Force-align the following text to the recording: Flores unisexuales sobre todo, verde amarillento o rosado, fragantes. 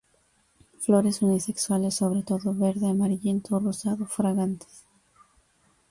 Flores 0.79 1.21
unisexuales 1.21 1.93
sobre 1.93 2.23
todo, 2.23 2.55
verde 2.55 2.89
amarillento 2.89 3.55
o 3.55 3.59
rosado, 3.59 4.07
fragantes. 4.07 4.87